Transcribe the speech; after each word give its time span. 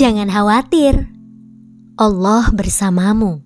Jangan 0.00 0.32
khawatir, 0.32 1.12
Allah 2.00 2.48
bersamamu. 2.56 3.44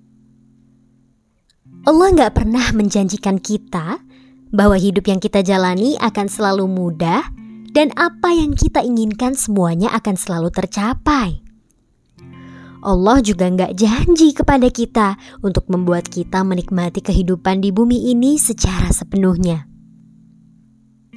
Allah 1.82 2.08
nggak 2.14 2.30
pernah 2.30 2.70
menjanjikan 2.70 3.42
kita 3.42 3.98
bahwa 4.54 4.78
hidup 4.78 5.02
yang 5.10 5.18
kita 5.18 5.42
jalani 5.42 5.98
akan 5.98 6.30
selalu 6.30 6.70
mudah 6.70 7.26
dan 7.74 7.90
apa 7.98 8.30
yang 8.38 8.54
kita 8.54 8.86
inginkan 8.86 9.34
semuanya 9.34 9.90
akan 9.98 10.14
selalu 10.14 10.54
tercapai. 10.54 11.42
Allah 12.86 13.18
juga 13.18 13.50
nggak 13.50 13.74
janji 13.74 14.30
kepada 14.30 14.70
kita 14.70 15.18
untuk 15.42 15.66
membuat 15.66 16.06
kita 16.06 16.46
menikmati 16.46 17.02
kehidupan 17.02 17.66
di 17.66 17.74
bumi 17.74 18.14
ini 18.14 18.38
secara 18.38 18.94
sepenuhnya. 18.94 19.66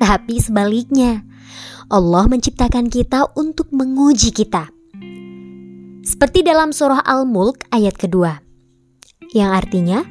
Tapi 0.02 0.42
sebaliknya, 0.42 1.22
Allah 1.94 2.26
menciptakan 2.26 2.90
kita 2.90 3.38
untuk 3.38 3.70
menguji 3.70 4.34
kita. 4.34 4.74
Seperti 6.08 6.40
dalam 6.40 6.72
surah 6.72 7.04
Al-Mulk 7.04 7.68
ayat 7.68 8.00
kedua, 8.00 8.40
yang 9.36 9.52
artinya, 9.52 10.08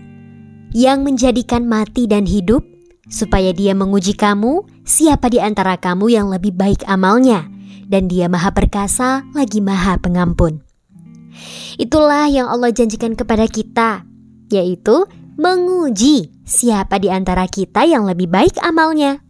yang 0.77 1.01
menjadikan 1.01 1.65
mati 1.65 2.05
dan 2.05 2.29
hidup 2.29 2.61
supaya 3.09 3.57
dia 3.57 3.73
menguji 3.73 4.13
kamu 4.13 4.61
siapa 4.85 5.33
di 5.33 5.41
antara 5.41 5.81
kamu 5.81 6.13
yang 6.13 6.29
lebih 6.29 6.53
baik 6.53 6.85
amalnya 6.85 7.49
dan 7.89 8.13
dia 8.13 8.29
maha 8.29 8.53
perkasa 8.53 9.25
lagi 9.33 9.65
maha 9.65 9.97
pengampun. 9.97 10.61
Itulah 11.81 12.29
yang 12.29 12.53
Allah 12.53 12.77
janjikan 12.77 13.17
kepada 13.17 13.49
kita, 13.49 14.05
yaitu 14.53 15.09
menguji 15.41 16.29
siapa 16.45 17.01
di 17.01 17.09
antara 17.09 17.49
kita 17.49 17.89
yang 17.89 18.05
lebih 18.05 18.29
baik 18.29 18.61
amalnya. 18.61 19.26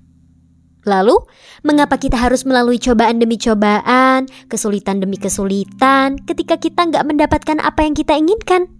Lalu, 0.86 1.18
mengapa 1.66 1.98
kita 1.98 2.14
harus 2.14 2.46
melalui 2.46 2.78
cobaan 2.78 3.18
demi 3.18 3.34
cobaan, 3.34 4.30
kesulitan 4.46 5.02
demi 5.02 5.18
kesulitan, 5.18 6.14
ketika 6.22 6.62
kita 6.62 6.86
nggak 6.86 7.02
mendapatkan 7.02 7.58
apa 7.58 7.82
yang 7.82 7.98
kita 7.98 8.14
inginkan? 8.14 8.70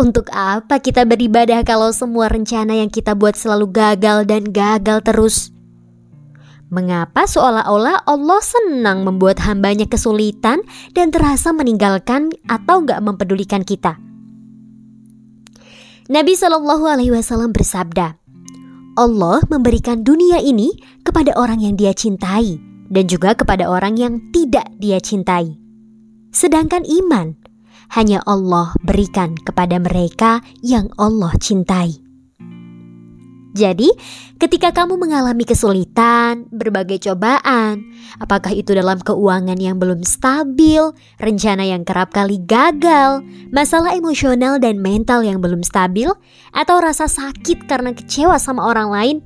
Untuk 0.00 0.32
apa 0.32 0.80
kita 0.80 1.04
beribadah 1.04 1.60
kalau 1.68 1.92
semua 1.92 2.32
rencana 2.32 2.80
yang 2.80 2.88
kita 2.88 3.12
buat 3.12 3.36
selalu 3.36 3.68
gagal 3.68 4.24
dan 4.24 4.48
gagal 4.48 5.04
terus? 5.04 5.52
Mengapa 6.72 7.28
seolah-olah 7.28 8.08
Allah 8.08 8.40
senang 8.40 9.04
membuat 9.04 9.44
hambanya 9.44 9.84
kesulitan 9.84 10.64
dan 10.96 11.12
terasa 11.12 11.52
meninggalkan 11.52 12.32
atau 12.48 12.88
nggak 12.88 13.00
mempedulikan 13.04 13.64
kita? 13.64 14.00
Nabi 16.08 16.32
Shallallahu 16.40 16.88
Alaihi 16.88 17.12
Wasallam 17.12 17.52
bersabda, 17.52 18.16
Allah 18.98 19.38
memberikan 19.46 20.02
dunia 20.02 20.42
ini 20.42 20.74
kepada 21.06 21.30
orang 21.38 21.62
yang 21.62 21.78
Dia 21.78 21.94
cintai 21.94 22.58
dan 22.90 23.06
juga 23.06 23.38
kepada 23.38 23.70
orang 23.70 23.94
yang 23.94 24.18
tidak 24.34 24.66
Dia 24.82 24.98
cintai. 24.98 25.54
Sedangkan 26.34 26.82
iman 26.82 27.38
hanya 27.94 28.26
Allah 28.26 28.74
berikan 28.82 29.38
kepada 29.38 29.78
mereka 29.78 30.42
yang 30.66 30.90
Allah 30.98 31.30
cintai. 31.38 32.07
Jadi, 33.58 33.90
ketika 34.38 34.70
kamu 34.70 34.94
mengalami 34.94 35.42
kesulitan, 35.42 36.46
berbagai 36.54 37.10
cobaan, 37.10 37.82
apakah 38.22 38.54
itu 38.54 38.70
dalam 38.70 39.02
keuangan 39.02 39.58
yang 39.58 39.82
belum 39.82 40.06
stabil, 40.06 40.94
rencana 41.18 41.66
yang 41.66 41.82
kerap 41.82 42.14
kali 42.14 42.38
gagal, 42.46 43.26
masalah 43.50 43.98
emosional 43.98 44.62
dan 44.62 44.78
mental 44.78 45.26
yang 45.26 45.42
belum 45.42 45.66
stabil, 45.66 46.06
atau 46.54 46.76
rasa 46.78 47.10
sakit 47.10 47.66
karena 47.66 47.90
kecewa 47.90 48.38
sama 48.38 48.62
orang 48.62 48.94
lain, 48.94 49.16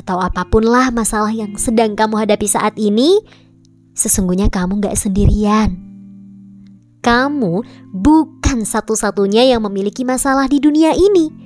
atau 0.00 0.16
apa 0.16 0.48
pun 0.48 0.64
lah 0.64 0.88
masalah 0.88 1.30
yang 1.30 1.52
sedang 1.60 1.92
kamu 1.92 2.24
hadapi 2.24 2.48
saat 2.48 2.72
ini, 2.80 3.20
sesungguhnya 3.92 4.48
kamu 4.48 4.80
gak 4.80 4.96
sendirian 4.96 5.84
kamu 7.04 7.60
bukan 7.92 8.64
satu-satunya 8.64 9.44
yang 9.52 9.60
memiliki 9.68 10.08
masalah 10.08 10.48
di 10.48 10.56
dunia 10.56 10.96
ini. 10.96 11.43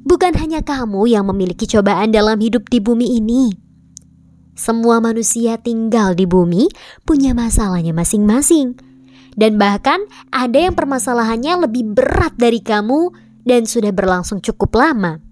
Bukan 0.00 0.32
hanya 0.40 0.64
kamu 0.64 1.12
yang 1.12 1.28
memiliki 1.28 1.68
cobaan 1.68 2.08
dalam 2.08 2.40
hidup 2.40 2.72
di 2.72 2.80
bumi 2.80 3.20
ini. 3.20 3.52
Semua 4.56 5.00
manusia 5.00 5.56
tinggal 5.56 6.16
di 6.16 6.24
bumi 6.24 6.68
punya 7.04 7.32
masalahnya 7.36 7.92
masing-masing. 7.92 8.76
Dan 9.36 9.56
bahkan 9.56 10.04
ada 10.34 10.68
yang 10.68 10.74
permasalahannya 10.76 11.68
lebih 11.68 11.96
berat 11.96 12.36
dari 12.36 12.60
kamu 12.60 13.14
dan 13.44 13.64
sudah 13.64 13.88
berlangsung 13.94 14.42
cukup 14.44 14.76
lama. 14.76 15.22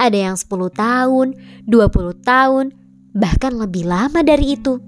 Ada 0.00 0.32
yang 0.32 0.36
10 0.38 0.70
tahun, 0.72 1.26
20 1.68 2.14
tahun, 2.24 2.64
bahkan 3.12 3.52
lebih 3.54 3.84
lama 3.84 4.20
dari 4.24 4.56
itu. 4.56 4.80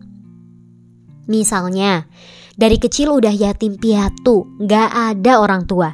Misalnya, 1.26 2.06
dari 2.56 2.78
kecil 2.78 3.12
udah 3.12 3.34
yatim 3.34 3.76
piatu, 3.76 4.46
gak 4.62 4.88
ada 4.88 5.42
orang 5.42 5.68
tua. 5.68 5.92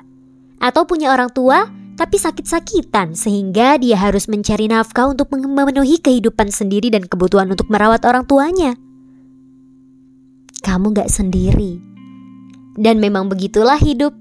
Atau 0.62 0.86
punya 0.86 1.10
orang 1.10 1.32
tua 1.34 1.66
tapi 2.02 2.18
sakit-sakitan 2.18 3.14
sehingga 3.14 3.78
dia 3.78 3.94
harus 3.94 4.26
mencari 4.26 4.66
nafkah 4.66 5.06
untuk 5.06 5.30
memenuhi 5.30 6.02
kehidupan 6.02 6.50
sendiri 6.50 6.90
dan 6.90 7.06
kebutuhan 7.06 7.46
untuk 7.46 7.70
merawat 7.70 8.02
orang 8.02 8.26
tuanya. 8.26 8.74
Kamu 10.66 10.90
gak 10.90 11.06
sendiri. 11.06 11.78
Dan 12.74 12.98
memang 12.98 13.30
begitulah 13.30 13.78
hidup. 13.78 14.18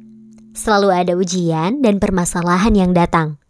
Selalu 0.54 0.94
ada 0.94 1.14
ujian 1.18 1.82
dan 1.82 1.98
permasalahan 1.98 2.78
yang 2.78 2.94
datang. 2.94 3.42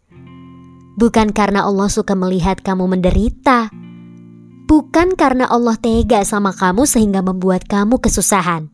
Bukan 0.96 1.36
karena 1.36 1.68
Allah 1.68 1.92
suka 1.92 2.16
melihat 2.16 2.64
kamu 2.64 2.88
menderita, 2.88 3.68
bukan 4.64 5.12
karena 5.12 5.44
Allah 5.44 5.76
tega 5.76 6.24
sama 6.24 6.56
kamu 6.56 6.88
sehingga 6.88 7.20
membuat 7.20 7.68
kamu 7.68 8.00
kesusahan 8.00 8.72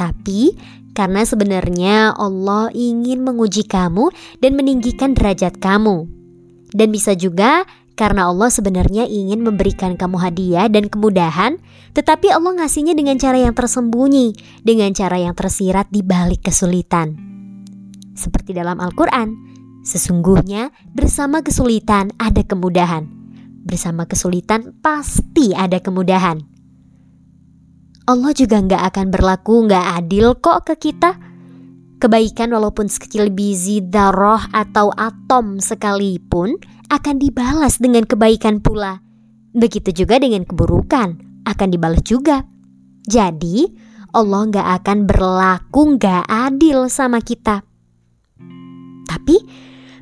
tapi 0.00 0.56
karena 0.92 1.22
sebenarnya 1.22 2.14
Allah 2.18 2.68
ingin 2.74 3.22
menguji 3.22 3.66
kamu 3.66 4.10
dan 4.42 4.52
meninggikan 4.58 5.14
derajat 5.14 5.58
kamu. 5.62 6.10
Dan 6.70 6.94
bisa 6.94 7.14
juga 7.18 7.66
karena 8.00 8.32
Allah 8.32 8.48
sebenarnya 8.48 9.04
ingin 9.04 9.44
memberikan 9.44 9.92
kamu 9.92 10.16
hadiah 10.16 10.66
dan 10.72 10.88
kemudahan, 10.88 11.60
tetapi 11.92 12.32
Allah 12.32 12.62
ngasihnya 12.62 12.96
dengan 12.96 13.20
cara 13.20 13.36
yang 13.36 13.52
tersembunyi, 13.52 14.32
dengan 14.64 14.88
cara 14.96 15.20
yang 15.20 15.36
tersirat 15.36 15.92
di 15.92 16.00
balik 16.00 16.48
kesulitan. 16.48 17.18
Seperti 18.16 18.56
dalam 18.56 18.80
Al-Quran, 18.80 19.36
sesungguhnya 19.84 20.72
bersama 20.96 21.44
kesulitan 21.44 22.12
ada 22.16 22.40
kemudahan. 22.40 23.04
Bersama 23.60 24.08
kesulitan 24.08 24.72
pasti 24.80 25.52
ada 25.52 25.76
kemudahan. 25.84 26.49
Allah 28.08 28.32
juga 28.32 28.60
nggak 28.60 28.82
akan 28.94 29.06
berlaku 29.12 29.68
nggak 29.68 29.86
adil 30.00 30.36
kok 30.38 30.68
ke 30.68 30.90
kita. 30.90 31.16
Kebaikan 32.00 32.48
walaupun 32.56 32.88
sekecil 32.88 33.28
biji 33.28 33.84
darah 33.84 34.48
atau 34.56 34.88
atom 34.96 35.60
sekalipun 35.60 36.56
akan 36.88 37.16
dibalas 37.20 37.76
dengan 37.76 38.08
kebaikan 38.08 38.64
pula. 38.64 39.04
Begitu 39.52 39.92
juga 39.92 40.16
dengan 40.16 40.48
keburukan 40.48 41.20
akan 41.44 41.68
dibalas 41.68 42.00
juga. 42.08 42.48
Jadi 43.04 43.68
Allah 44.16 44.42
nggak 44.48 44.68
akan 44.80 44.98
berlaku 45.04 45.80
nggak 46.00 46.24
adil 46.24 46.88
sama 46.88 47.20
kita. 47.20 47.62
Tapi 49.10 49.36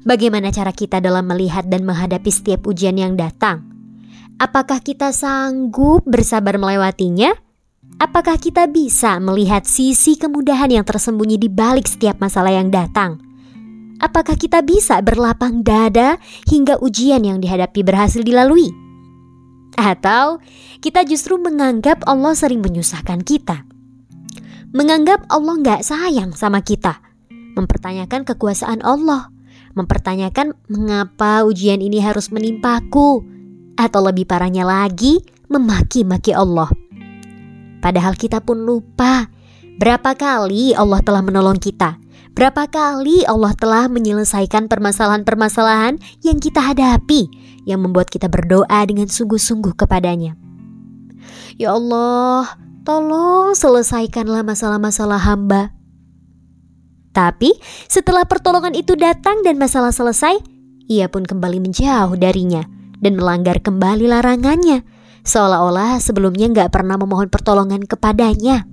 bagaimana 0.06 0.54
cara 0.54 0.70
kita 0.70 1.02
dalam 1.02 1.26
melihat 1.26 1.66
dan 1.66 1.82
menghadapi 1.82 2.30
setiap 2.30 2.62
ujian 2.68 2.94
yang 2.94 3.18
datang? 3.18 3.66
Apakah 4.38 4.78
kita 4.86 5.10
sanggup 5.10 6.06
bersabar 6.06 6.54
melewatinya? 6.62 7.47
Apakah 7.98 8.38
kita 8.38 8.70
bisa 8.70 9.18
melihat 9.18 9.66
sisi 9.66 10.14
kemudahan 10.14 10.70
yang 10.70 10.86
tersembunyi 10.86 11.34
di 11.34 11.50
balik 11.50 11.90
setiap 11.90 12.22
masalah 12.22 12.54
yang 12.54 12.70
datang? 12.70 13.18
Apakah 13.98 14.38
kita 14.38 14.62
bisa 14.62 15.02
berlapang 15.02 15.66
dada 15.66 16.22
hingga 16.46 16.78
ujian 16.78 17.26
yang 17.26 17.42
dihadapi 17.42 17.82
berhasil 17.82 18.22
dilalui? 18.22 18.70
Atau 19.74 20.38
kita 20.78 21.02
justru 21.10 21.42
menganggap 21.42 22.06
Allah 22.06 22.38
sering 22.38 22.62
menyusahkan 22.62 23.18
kita? 23.26 23.66
Menganggap 24.70 25.26
Allah 25.26 25.58
nggak 25.58 25.82
sayang 25.82 26.30
sama 26.38 26.62
kita? 26.62 27.02
Mempertanyakan 27.58 28.22
kekuasaan 28.22 28.78
Allah? 28.86 29.34
Mempertanyakan 29.74 30.54
mengapa 30.70 31.42
ujian 31.42 31.82
ini 31.82 31.98
harus 31.98 32.30
menimpaku? 32.30 33.26
Atau 33.74 34.06
lebih 34.06 34.22
parahnya 34.22 34.62
lagi, 34.62 35.18
memaki-maki 35.50 36.30
Allah? 36.30 36.70
Padahal 37.78 38.18
kita 38.18 38.42
pun 38.42 38.66
lupa 38.66 39.30
berapa 39.78 40.14
kali 40.18 40.74
Allah 40.74 41.00
telah 41.02 41.22
menolong 41.22 41.58
kita. 41.62 41.98
Berapa 42.34 42.70
kali 42.70 43.26
Allah 43.26 43.50
telah 43.58 43.90
menyelesaikan 43.90 44.70
permasalahan-permasalahan 44.70 45.98
yang 46.22 46.38
kita 46.38 46.62
hadapi 46.62 47.26
yang 47.66 47.82
membuat 47.82 48.14
kita 48.14 48.30
berdoa 48.30 48.78
dengan 48.86 49.10
sungguh-sungguh 49.10 49.74
kepadanya. 49.74 50.38
Ya 51.58 51.74
Allah, 51.74 52.54
tolong 52.86 53.58
selesaikanlah 53.58 54.46
masalah-masalah 54.46 55.18
hamba. 55.18 55.74
Tapi 57.10 57.58
setelah 57.90 58.22
pertolongan 58.22 58.78
itu 58.78 58.94
datang 58.94 59.42
dan 59.42 59.58
masalah 59.58 59.90
selesai, 59.90 60.38
ia 60.86 61.10
pun 61.10 61.26
kembali 61.26 61.58
menjauh 61.58 62.14
darinya 62.14 62.62
dan 63.02 63.18
melanggar 63.18 63.58
kembali 63.58 64.06
larangannya 64.06 64.86
seolah-olah 65.26 65.98
sebelumnya 66.02 66.50
nggak 66.50 66.70
pernah 66.74 66.98
memohon 66.98 67.30
pertolongan 67.30 67.82
kepadanya. 67.86 68.68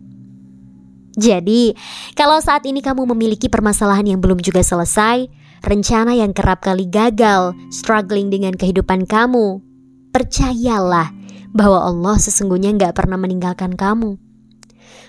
Jadi, 1.15 1.71
kalau 2.13 2.44
saat 2.44 2.68
ini 2.68 2.83
kamu 2.83 3.07
memiliki 3.15 3.47
permasalahan 3.47 4.03
yang 4.03 4.19
belum 4.19 4.44
juga 4.44 4.59
selesai, 4.59 5.31
rencana 5.63 6.12
yang 6.13 6.36
kerap 6.36 6.59
kali 6.59 6.86
gagal, 6.92 7.56
struggling 7.71 8.27
dengan 8.27 8.53
kehidupan 8.53 9.07
kamu, 9.07 9.63
percayalah 10.12 11.15
bahwa 11.56 11.88
Allah 11.88 12.15
sesungguhnya 12.19 12.75
nggak 12.75 12.94
pernah 12.94 13.15
meninggalkan 13.15 13.74
kamu. 13.74 14.19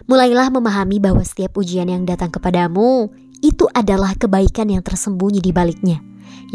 Mulailah 0.07 0.49
memahami 0.55 1.03
bahwa 1.03 1.21
setiap 1.27 1.59
ujian 1.59 1.91
yang 1.91 2.07
datang 2.07 2.31
kepadamu 2.31 3.11
itu 3.45 3.69
adalah 3.75 4.17
kebaikan 4.17 4.71
yang 4.73 4.81
tersembunyi 4.81 5.45
di 5.45 5.51
baliknya, 5.53 5.99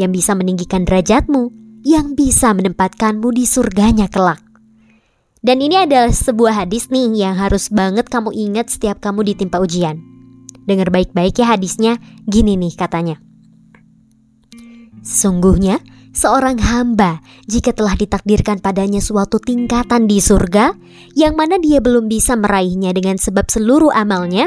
yang 0.00 0.10
bisa 0.10 0.34
meninggikan 0.34 0.82
derajatmu, 0.82 1.52
yang 1.86 2.18
bisa 2.18 2.50
menempatkanmu 2.56 3.30
di 3.30 3.44
surganya 3.46 4.10
kelak. 4.10 4.41
Dan 5.42 5.58
ini 5.58 5.74
adalah 5.74 6.14
sebuah 6.14 6.62
hadis 6.62 6.86
nih 6.94 7.26
yang 7.26 7.34
harus 7.34 7.66
banget 7.66 8.06
kamu 8.06 8.30
ingat 8.30 8.70
setiap 8.70 9.02
kamu 9.02 9.34
ditimpa 9.34 9.58
ujian. 9.58 9.98
Dengar 10.62 10.94
baik-baik 10.94 11.42
ya 11.42 11.58
hadisnya, 11.58 11.98
gini 12.30 12.54
nih 12.54 12.78
katanya. 12.78 13.18
Sesungguhnya, 15.02 15.82
seorang 16.14 16.62
hamba 16.62 17.18
jika 17.50 17.74
telah 17.74 17.98
ditakdirkan 17.98 18.62
padanya 18.62 19.02
suatu 19.02 19.42
tingkatan 19.42 20.06
di 20.06 20.22
surga 20.22 20.78
yang 21.18 21.34
mana 21.34 21.58
dia 21.58 21.82
belum 21.82 22.06
bisa 22.06 22.38
meraihnya 22.38 22.94
dengan 22.94 23.18
sebab 23.18 23.50
seluruh 23.50 23.90
amalnya, 23.90 24.46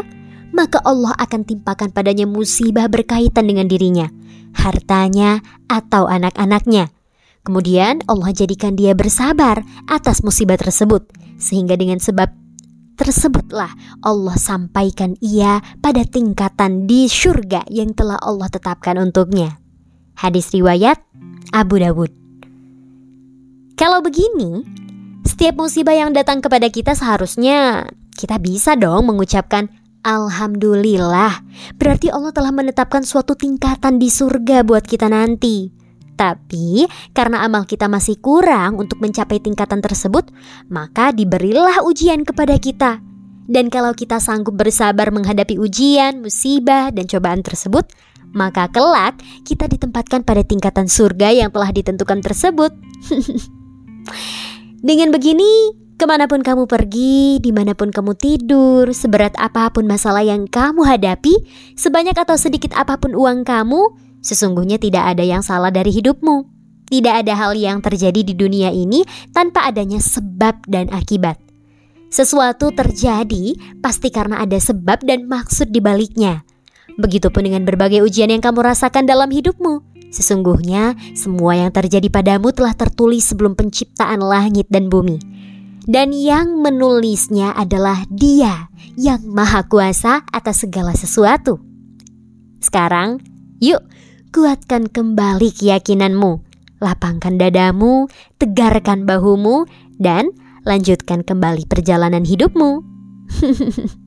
maka 0.56 0.80
Allah 0.88 1.12
akan 1.20 1.44
timpakan 1.44 1.92
padanya 1.92 2.24
musibah 2.24 2.88
berkaitan 2.88 3.52
dengan 3.52 3.68
dirinya, 3.68 4.08
hartanya, 4.56 5.44
atau 5.68 6.08
anak-anaknya 6.08 6.96
Kemudian 7.46 8.02
Allah 8.10 8.34
jadikan 8.34 8.74
dia 8.74 8.98
bersabar 8.98 9.62
atas 9.86 10.26
musibah 10.26 10.58
tersebut 10.58 11.06
sehingga 11.38 11.78
dengan 11.78 12.02
sebab 12.02 12.34
tersebutlah 12.98 13.70
Allah 14.02 14.34
sampaikan 14.34 15.14
ia 15.22 15.62
pada 15.78 16.02
tingkatan 16.02 16.90
di 16.90 17.06
surga 17.06 17.70
yang 17.70 17.94
telah 17.94 18.18
Allah 18.18 18.50
tetapkan 18.50 18.98
untuknya. 18.98 19.62
Hadis 20.18 20.50
riwayat 20.58 20.98
Abu 21.54 21.78
Dawud. 21.78 22.10
Kalau 23.76 24.00
begini, 24.02 24.64
setiap 25.28 25.60
musibah 25.60 25.94
yang 25.94 26.16
datang 26.16 26.40
kepada 26.40 26.72
kita 26.72 26.96
seharusnya 26.96 27.92
kita 28.16 28.40
bisa 28.40 28.80
dong 28.80 29.12
mengucapkan 29.12 29.68
Alhamdulillah. 30.06 31.44
Berarti 31.76 32.08
Allah 32.08 32.32
telah 32.32 32.56
menetapkan 32.56 33.04
suatu 33.04 33.36
tingkatan 33.36 34.00
di 34.00 34.08
surga 34.08 34.64
buat 34.64 34.88
kita 34.88 35.12
nanti. 35.12 35.75
Tapi 36.16 36.88
karena 37.12 37.44
amal 37.44 37.68
kita 37.68 37.92
masih 37.92 38.16
kurang 38.24 38.80
untuk 38.80 39.04
mencapai 39.04 39.44
tingkatan 39.44 39.84
tersebut, 39.84 40.32
maka 40.72 41.12
diberilah 41.12 41.84
ujian 41.84 42.24
kepada 42.24 42.56
kita. 42.56 43.04
Dan 43.46 43.70
kalau 43.70 43.94
kita 43.94 44.18
sanggup 44.18 44.58
bersabar 44.58 45.14
menghadapi 45.14 45.62
ujian, 45.62 46.24
musibah, 46.26 46.90
dan 46.90 47.06
cobaan 47.06 47.46
tersebut, 47.46 47.86
maka 48.34 48.68
kelak 48.74 49.22
kita 49.46 49.70
ditempatkan 49.70 50.26
pada 50.26 50.42
tingkatan 50.42 50.90
surga 50.90 51.30
yang 51.30 51.50
telah 51.54 51.70
ditentukan 51.70 52.26
tersebut. 52.26 52.74
Dengan 54.88 55.14
begini, 55.14 55.78
ke 55.96 56.06
mana 56.10 56.28
pun 56.28 56.44
kamu 56.44 56.68
pergi, 56.68 57.40
di 57.40 57.56
mana 57.56 57.72
pun 57.72 57.94
kamu 57.94 58.20
tidur, 58.20 58.92
seberat 58.92 59.32
apa 59.40 59.72
pun 59.72 59.88
masalah 59.88 60.26
yang 60.26 60.50
kamu 60.50 60.84
hadapi, 60.84 61.32
sebanyak 61.80 62.18
atau 62.18 62.36
sedikit 62.36 62.76
apa 62.76 63.00
pun 63.00 63.16
uang 63.16 63.48
kamu, 63.48 64.05
Sesungguhnya 64.26 64.82
tidak 64.82 65.14
ada 65.14 65.22
yang 65.22 65.46
salah 65.46 65.70
dari 65.70 65.94
hidupmu. 65.94 66.50
Tidak 66.90 67.14
ada 67.14 67.38
hal 67.38 67.54
yang 67.54 67.78
terjadi 67.78 68.26
di 68.26 68.34
dunia 68.34 68.74
ini 68.74 69.06
tanpa 69.30 69.70
adanya 69.70 70.02
sebab 70.02 70.66
dan 70.66 70.90
akibat. 70.90 71.38
Sesuatu 72.10 72.74
terjadi 72.74 73.54
pasti 73.86 74.10
karena 74.10 74.42
ada 74.42 74.58
sebab 74.58 75.06
dan 75.06 75.30
maksud 75.30 75.70
di 75.70 75.78
baliknya. 75.78 76.42
Begitupun 76.98 77.46
dengan 77.46 77.70
berbagai 77.70 78.02
ujian 78.02 78.34
yang 78.34 78.42
kamu 78.42 78.66
rasakan 78.66 79.06
dalam 79.06 79.30
hidupmu. 79.30 79.94
Sesungguhnya 80.10 80.98
semua 81.14 81.60
yang 81.62 81.70
terjadi 81.70 82.10
padamu 82.10 82.50
telah 82.50 82.74
tertulis 82.74 83.30
sebelum 83.30 83.54
penciptaan 83.54 84.26
langit 84.26 84.66
dan 84.74 84.90
bumi. 84.90 85.22
Dan 85.86 86.18
yang 86.18 86.66
menulisnya 86.66 87.54
adalah 87.54 88.02
Dia 88.10 88.74
yang 88.98 89.22
Maha 89.22 89.70
Kuasa 89.70 90.26
atas 90.34 90.66
segala 90.66 90.98
sesuatu. 90.98 91.62
Sekarang, 92.58 93.22
yuk 93.62 93.86
kuatkan 94.32 94.88
kembali 94.88 95.50
keyakinanmu, 95.52 96.42
lapangkan 96.80 97.36
dadamu, 97.36 98.08
tegarkan 98.40 99.04
bahumu, 99.04 99.68
dan 99.98 100.32
lanjutkan 100.64 101.26
kembali 101.26 101.68
perjalanan 101.68 102.24
hidupmu. 102.24 102.86